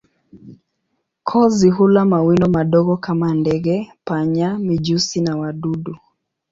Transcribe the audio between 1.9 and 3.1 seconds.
mawindo madogo